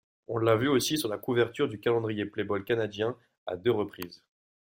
On 0.27 0.39
l'a 0.39 0.55
vue 0.55 0.67
aussi 0.67 0.97
sur 0.97 1.09
la 1.09 1.19
couverture 1.19 1.69
du 1.69 1.79
calendrier 1.79 2.25
Playboy 2.25 2.63
canadien 2.65 3.15
à 3.45 3.55
deux 3.55 3.69
reprises. 3.69 4.23